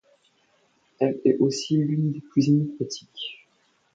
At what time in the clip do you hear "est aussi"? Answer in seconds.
1.25-1.77